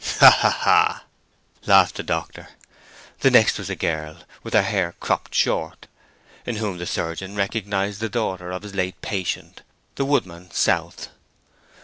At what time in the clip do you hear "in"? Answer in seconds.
6.43-6.55